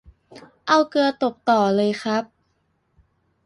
[0.67, 2.23] เอาเกลือตบต่อเลยครับ